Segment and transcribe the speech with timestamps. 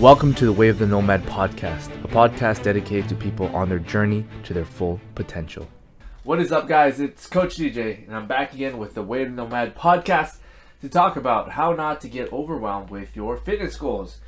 [0.00, 3.80] Welcome to the Way of the Nomad podcast, a podcast dedicated to people on their
[3.80, 5.66] journey to their full potential.
[6.22, 7.00] What is up, guys?
[7.00, 10.36] It's Coach DJ, and I'm back again with the Way of the Nomad podcast
[10.82, 14.18] to talk about how not to get overwhelmed with your fitness goals.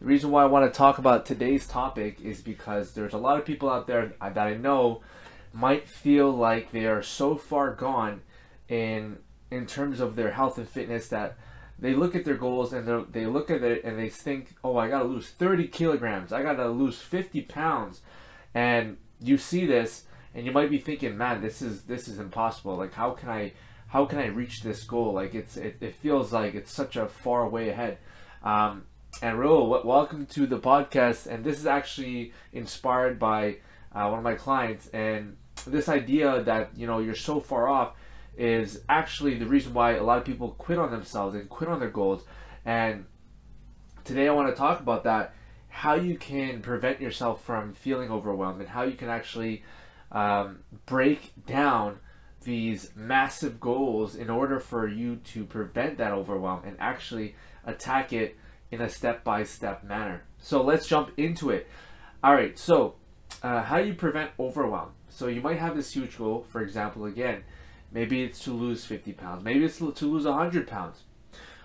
[0.00, 3.38] The reason why I want to talk about today's topic is because there's a lot
[3.38, 5.02] of people out there that I know
[5.52, 8.22] might feel like they are so far gone
[8.66, 9.18] in
[9.50, 11.36] in terms of their health and fitness that
[11.78, 14.88] they look at their goals and they look at it and they think, oh, I
[14.88, 16.32] got to lose 30 kilograms.
[16.32, 18.00] I got to lose 50 pounds.
[18.54, 20.04] And you see this
[20.34, 22.76] and you might be thinking, man, this is this is impossible.
[22.76, 23.52] Like, how can I
[23.88, 25.12] how can I reach this goal?
[25.12, 27.98] Like, it's it, it feels like it's such a far way ahead.
[28.42, 28.84] Um,
[29.22, 31.26] and Raul, welcome to the podcast.
[31.26, 33.58] And this is actually inspired by
[33.92, 37.92] uh, one of my clients and this idea that you know you're so far off
[38.38, 41.80] is actually the reason why a lot of people quit on themselves and quit on
[41.80, 42.22] their goals.
[42.64, 43.04] And
[44.04, 45.34] today I want to talk about that
[45.68, 49.62] how you can prevent yourself from feeling overwhelmed and how you can actually
[50.10, 51.98] um, break down
[52.42, 58.36] these massive goals in order for you to prevent that overwhelm and actually attack it
[58.70, 60.22] in a step by step manner.
[60.38, 61.66] So let's jump into it.
[62.22, 62.94] All right, so
[63.42, 64.90] uh, how do you prevent overwhelm?
[65.08, 67.44] So you might have this huge goal, for example, again,
[67.92, 69.44] Maybe it's to lose 50 pounds.
[69.44, 71.02] Maybe it's to lose 100 pounds.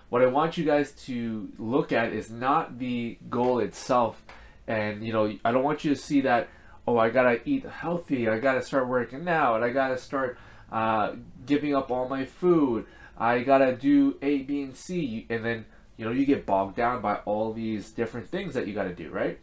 [0.08, 4.22] What I want you guys to look at is not the goal itself.
[4.66, 6.48] And, you know, I don't want you to see that,
[6.86, 8.28] oh, I got to eat healthy.
[8.28, 9.62] I got to start working out.
[9.62, 10.38] I got to start
[10.72, 11.14] uh,
[11.44, 12.86] giving up all my food.
[13.18, 15.26] I got to do A, B, and C.
[15.28, 18.72] And then, you know, you get bogged down by all these different things that you
[18.74, 19.38] got to do, right?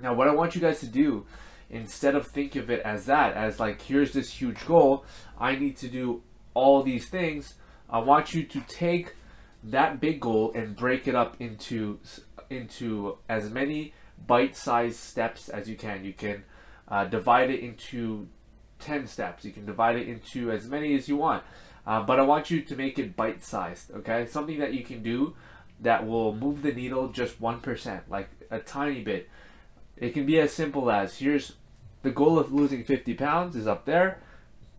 [0.00, 1.26] Now, what I want you guys to do
[1.68, 5.04] instead of think of it as that as like here's this huge goal
[5.38, 6.22] i need to do
[6.56, 7.54] all these things.
[7.88, 9.14] I want you to take
[9.62, 12.00] that big goal and break it up into
[12.48, 13.92] into as many
[14.26, 16.04] bite-sized steps as you can.
[16.04, 16.44] You can
[16.88, 18.28] uh, divide it into
[18.78, 19.44] 10 steps.
[19.44, 21.44] You can divide it into as many as you want.
[21.86, 24.26] Uh, but i want you to make it bite-sized okay?
[24.26, 25.36] Something that you can do
[25.80, 29.28] that will move the needle just 1% like a tiny bit
[29.96, 31.54] it can be as simple as here's
[32.02, 34.20] the goal of losing 50 pounds is up there.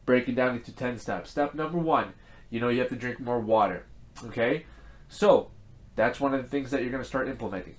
[0.06, 1.30] Break it down into 10 steps.
[1.30, 2.14] Step number one,
[2.50, 3.86] you know you have to drink more water.
[4.26, 4.66] Okay?
[5.10, 5.52] So,
[5.96, 7.76] that's one of the things that you're going to start implementing.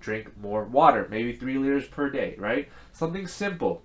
[0.00, 2.68] Drink more water, maybe three liters per day, right?
[2.92, 3.82] Something simple.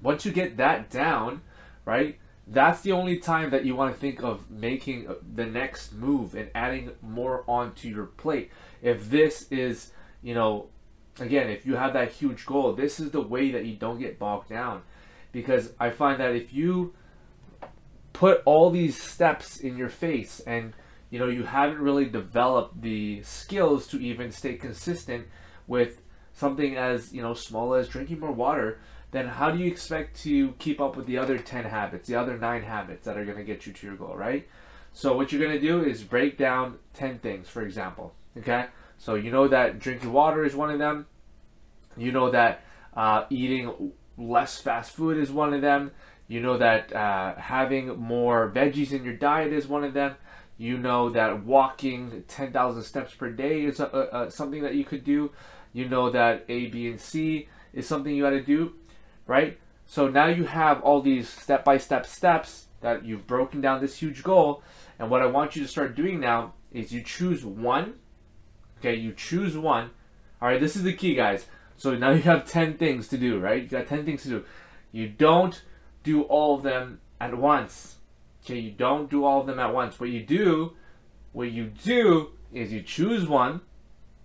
[0.00, 1.42] Once you get that down,
[1.84, 5.92] right, that's the only time that you want to think of making uh, the next
[5.92, 8.50] move and adding more onto your plate.
[8.82, 9.92] If this is,
[10.22, 10.68] you know,
[11.20, 14.18] again, if you have that huge goal, this is the way that you don't get
[14.18, 14.82] bogged down.
[15.32, 16.94] Because I find that if you
[18.14, 20.72] put all these steps in your face and
[21.10, 25.26] you know you haven't really developed the skills to even stay consistent
[25.66, 26.00] with
[26.32, 28.78] something as you know small as drinking more water
[29.10, 32.38] then how do you expect to keep up with the other 10 habits the other
[32.38, 34.48] 9 habits that are going to get you to your goal right
[34.92, 38.66] so what you're going to do is break down 10 things for example okay
[39.04, 41.04] so you know that drinking water is one of them.
[41.94, 42.62] You know that
[42.96, 45.90] uh, eating less fast food is one of them.
[46.26, 50.14] You know that uh, having more veggies in your diet is one of them.
[50.56, 53.76] You know that walking 10,000 steps per day is
[54.30, 55.32] something that you could do.
[55.74, 58.72] You know that A, B, and C is something you got to do,
[59.26, 59.58] right?
[59.84, 63.98] So now you have all these step by step steps that you've broken down this
[63.98, 64.62] huge goal.
[64.98, 67.96] And what I want you to start doing now is you choose one
[68.78, 69.90] Okay, you choose one.
[70.40, 71.46] All right, this is the key, guys.
[71.76, 73.62] So now you have 10 things to do, right?
[73.62, 74.44] You got 10 things to do.
[74.92, 75.62] You don't
[76.02, 77.96] do all of them at once.
[78.44, 79.98] Okay, you don't do all of them at once.
[79.98, 80.74] What you do,
[81.32, 83.62] what you do is you choose one.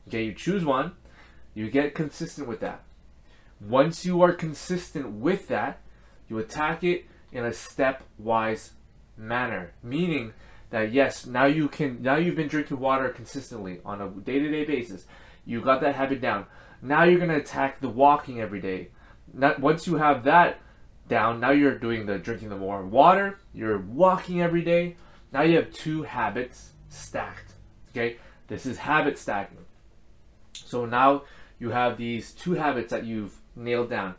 [0.08, 0.94] Okay, you choose one.
[1.54, 2.84] You get consistent with that.
[3.62, 5.80] Once you are consistent with that,
[6.28, 8.72] you attack it in a stepwise
[9.18, 10.34] manner, meaning
[10.70, 15.06] that yes, now you can now you've been drinking water consistently on a day-to-day basis.
[15.46, 16.46] You got that habit down.
[16.82, 18.90] Now you're gonna attack the walking every day.
[19.34, 20.60] Not once you have that
[21.08, 23.40] down, now you're doing the drinking the more water.
[23.54, 24.96] You're walking every day.
[25.32, 27.54] Now you have two habits stacked.
[27.90, 28.18] Okay,
[28.48, 29.66] this is habit stacking.
[30.54, 31.24] So now
[31.60, 34.16] you have these two habits that you've nailed down.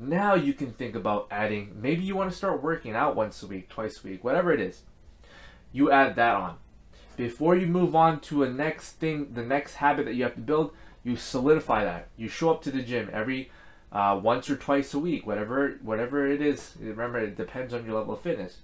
[0.00, 1.76] Now you can think about adding.
[1.80, 4.60] Maybe you want to start working out once a week, twice a week, whatever it
[4.60, 4.82] is
[5.72, 6.56] you add that on.
[7.16, 10.40] Before you move on to a next thing, the next habit that you have to
[10.40, 10.72] build,
[11.04, 12.08] you solidify that.
[12.16, 13.50] You show up to the gym every
[13.90, 16.74] uh, once or twice a week, whatever whatever it is.
[16.80, 18.58] Remember, it depends on your level of fitness.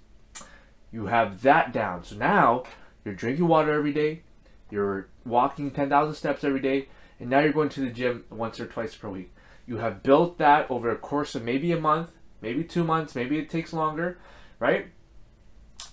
[0.91, 2.03] You have that down.
[2.03, 2.63] So now
[3.05, 4.23] you're drinking water every day,
[4.71, 6.87] you're walking 10,000 steps every day,
[7.19, 9.33] and now you're going to the gym once or twice per week.
[9.67, 12.11] You have built that over a course of maybe a month,
[12.41, 14.17] maybe two months, maybe it takes longer,
[14.59, 14.87] right?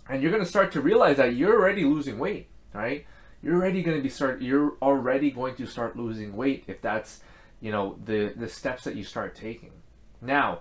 [0.08, 3.06] And you're going to start to realize that you're already losing weight, right?
[3.42, 4.40] You're already going to be start.
[4.40, 7.20] You're already going to start losing weight if that's,
[7.60, 9.72] you know, the the steps that you start taking.
[10.20, 10.60] Now,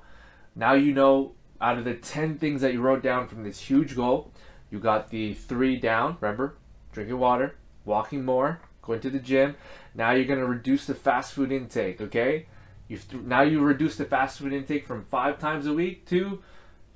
[0.55, 3.95] now you know out of the 10 things that you wrote down from this huge
[3.95, 4.31] goal,
[4.69, 6.17] you got the three down.
[6.19, 6.55] Remember,
[6.91, 7.55] drinking water,
[7.85, 9.55] walking more, going to the gym.
[9.93, 12.47] Now you're going to reduce the fast food intake, okay?
[12.87, 16.43] You now you reduce the fast food intake from five times a week to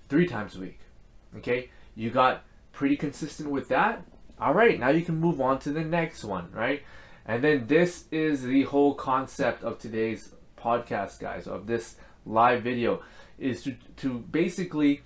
[0.08, 0.80] three times a week.
[1.38, 1.70] Okay,
[2.00, 4.02] you got pretty consistent with that.
[4.40, 6.82] All right, now you can move on to the next one, right?
[7.26, 13.04] And then this is the whole concept of today's podcast, guys, of this live video,
[13.38, 15.02] is to, to basically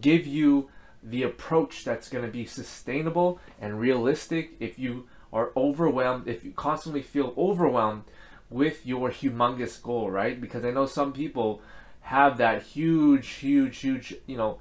[0.00, 0.70] give you
[1.02, 6.52] the approach that's going to be sustainable and realistic if you are overwhelmed, if you
[6.52, 8.04] constantly feel overwhelmed
[8.48, 10.40] with your humongous goal, right?
[10.40, 11.60] Because I know some people
[12.02, 14.58] have that huge, huge, huge, you know,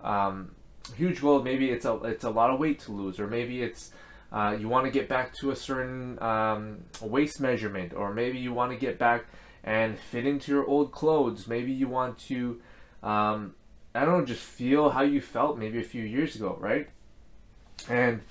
[0.00, 0.52] um,
[0.94, 1.42] huge goal.
[1.42, 3.92] Maybe it's a it's a lot of weight to lose, or maybe it's
[4.32, 8.52] uh, you want to get back to a certain um, waist measurement, or maybe you
[8.52, 9.24] want to get back
[9.64, 11.46] and fit into your old clothes.
[11.46, 12.60] Maybe you want to,
[13.02, 13.54] um,
[13.94, 16.88] I don't know, just feel how you felt maybe a few years ago, right?
[17.88, 18.22] And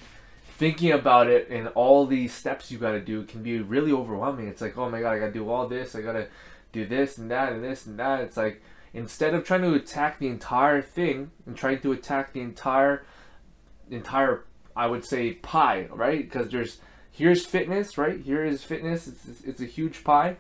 [0.58, 4.48] thinking about it and all these steps you got to do can be really overwhelming.
[4.48, 5.96] It's like, oh my god, I got to do all this.
[5.96, 6.28] I got to
[6.72, 8.22] do this and that and this and that.
[8.22, 8.62] It's like
[8.96, 13.06] instead of trying to attack the entire thing and trying to attack the entire
[13.92, 14.46] entire
[14.76, 16.20] I would say pie, right?
[16.20, 16.80] Because there's
[17.12, 18.20] here's fitness, right?
[18.20, 19.08] Here is fitness.
[19.08, 20.38] It's, it's a huge pie,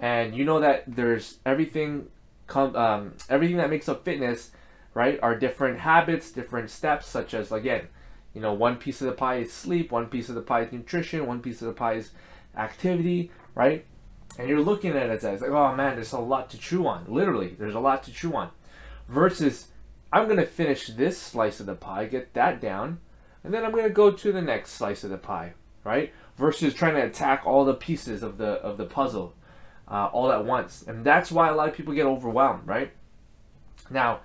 [0.00, 2.08] and you know that there's everything
[2.48, 4.50] come um, everything that makes up fitness,
[4.94, 5.20] right?
[5.22, 7.88] Are different habits, different steps, such as again
[8.34, 10.72] you know, one piece of the pie is sleep, one piece of the pie is
[10.72, 12.10] nutrition, one piece of the pie is
[12.56, 13.84] activity, right?
[14.38, 17.04] And you're looking at it as like, oh man, there's a lot to chew on.
[17.08, 18.50] Literally, there's a lot to chew on.
[19.08, 19.68] Versus,
[20.12, 23.00] I'm gonna finish this slice of the pie, get that down,
[23.44, 25.54] and then I'm gonna go to the next slice of the pie,
[25.84, 26.12] right?
[26.36, 29.34] Versus trying to attack all the pieces of the of the puzzle
[29.88, 32.92] uh, all at once, and that's why a lot of people get overwhelmed, right?
[33.90, 34.20] Now,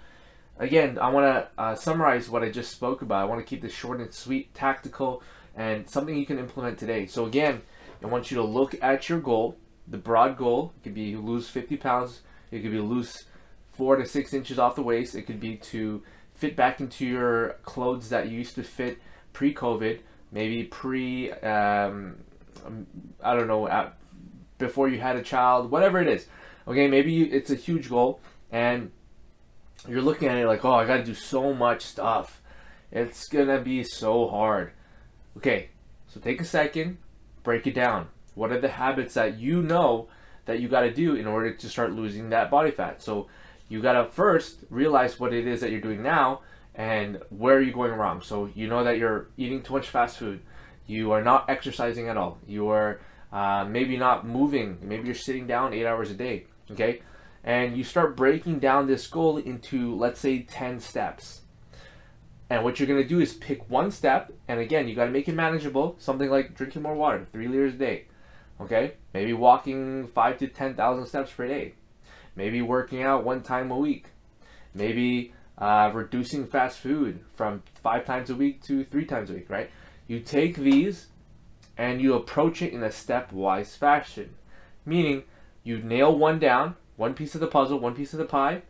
[0.58, 3.22] again, I want to uh, summarize what I just spoke about.
[3.22, 5.24] I want to keep this short and sweet, tactical,
[5.56, 7.08] and something you can implement today.
[7.08, 7.64] So again,
[8.04, 9.58] I want you to look at your goal.
[9.88, 12.22] The broad goal it could be lose 50 pounds.
[12.52, 13.26] It could be lose
[13.74, 15.16] four to six inches off the waist.
[15.16, 16.02] It could be to
[16.34, 19.00] fit back into your clothes that you used to fit
[19.34, 20.00] pre-COVID,
[20.32, 22.18] maybe pre, um,
[23.24, 23.98] I don't know, at,
[24.58, 26.28] before you had a child, whatever it is.
[26.68, 28.20] Okay, maybe you, it's a huge goal,
[28.52, 28.92] and
[29.88, 32.42] you're looking at it like, oh, I got to do so much stuff.
[32.92, 34.72] It's going to be so hard.
[35.38, 35.70] Okay,
[36.08, 36.98] so take a second,
[37.44, 38.08] break it down.
[38.36, 40.08] What are the habits that you know
[40.46, 43.02] that you got to do in order to start losing that body fat?
[43.02, 43.28] So
[43.68, 46.42] you got to first realize what it is that you're doing now
[46.76, 48.22] and where are you going wrong.
[48.22, 50.42] So you know that you're eating too much fast food.
[50.86, 52.38] You are not exercising at all.
[52.46, 53.00] You are
[53.34, 54.78] uh, maybe not moving.
[54.82, 56.46] Maybe you're sitting down eight hours a day.
[56.72, 57.02] Okay,
[57.46, 61.42] and you start breaking down this goal into let's say 10 steps
[62.50, 65.12] and what you're going to do is pick one step and again you got to
[65.12, 68.06] make it manageable something like drinking more water three liters a day
[68.60, 68.94] okay?
[69.14, 71.74] Maybe walking five to 10,000 steps per day.
[72.36, 74.08] Maybe working out one time a week.
[74.74, 79.50] Maybe uh, reducing fast food from five times a week to three times a week
[79.50, 79.70] right?
[80.08, 81.08] You take these
[81.78, 84.36] and you approach it in a stepwise fashion.
[84.86, 85.24] Meaning
[85.64, 88.62] you nail one down one piece of the puzzle, one piece of the pie,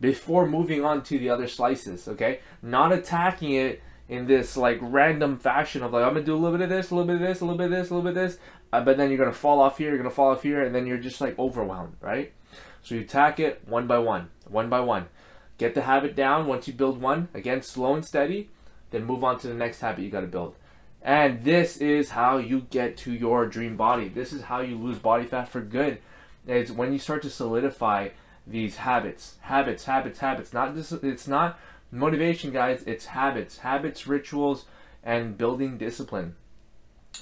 [0.00, 2.40] before moving on to the other slices, okay?
[2.62, 6.56] Not attacking it in this like random fashion of like, I'm gonna do a little
[6.56, 8.12] bit of this, a little bit of this, a little bit of this, a little
[8.12, 8.38] bit of this,
[8.74, 10.84] uh, but then you're gonna fall off here, you're gonna fall off here, and then
[10.84, 12.32] you're just like overwhelmed, right?
[12.82, 15.06] So you attack it one by one, one by one.
[15.58, 18.50] Get the habit down once you build one, again, slow and steady,
[18.90, 20.56] then move on to the next habit you gotta build.
[21.02, 24.08] And this is how you get to your dream body.
[24.08, 25.98] This is how you lose body fat for good
[26.44, 28.08] It's when you start to solidify
[28.44, 30.52] these habits, habits, habits, habits.
[30.52, 31.60] Not just it's not
[31.92, 32.82] motivation, guys.
[32.88, 34.64] It's habits, habits, rituals,
[35.04, 36.34] and building discipline.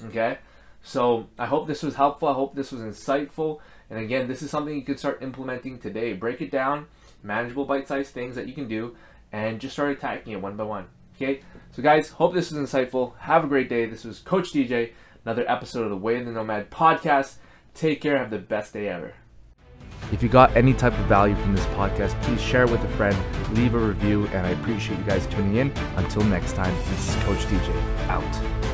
[0.06, 0.38] Okay,
[0.82, 2.28] so I hope this was helpful.
[2.28, 3.60] I hope this was insightful.
[3.90, 6.12] And again, this is something you can start implementing today.
[6.14, 6.86] Break it down,
[7.22, 8.96] manageable bite-sized things that you can do,
[9.32, 10.86] and just start attacking it one by one.
[11.14, 13.16] Okay, so guys, hope this was insightful.
[13.18, 13.86] Have a great day.
[13.86, 14.92] This was Coach DJ,
[15.24, 17.36] another episode of the Way of the Nomad podcast.
[17.74, 18.18] Take care.
[18.18, 19.14] Have the best day ever.
[20.10, 22.88] If you got any type of value from this podcast, please share it with a
[22.96, 23.16] friend,
[23.54, 25.70] leave a review, and I appreciate you guys tuning in.
[25.96, 28.71] Until next time, this is Coach DJ out.